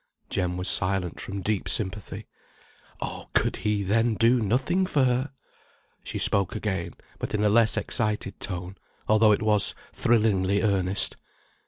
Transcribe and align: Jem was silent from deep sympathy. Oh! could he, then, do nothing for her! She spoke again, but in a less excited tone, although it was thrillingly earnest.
Jem 0.31 0.57
was 0.57 0.67
silent 0.67 1.19
from 1.19 1.43
deep 1.43 1.69
sympathy. 1.69 2.25
Oh! 3.01 3.29
could 3.35 3.57
he, 3.57 3.83
then, 3.83 4.15
do 4.15 4.39
nothing 4.41 4.87
for 4.87 5.03
her! 5.03 5.31
She 6.03 6.17
spoke 6.17 6.55
again, 6.55 6.95
but 7.19 7.35
in 7.35 7.43
a 7.43 7.49
less 7.49 7.77
excited 7.77 8.39
tone, 8.39 8.77
although 9.07 9.31
it 9.31 9.43
was 9.43 9.75
thrillingly 9.93 10.63
earnest. 10.63 11.17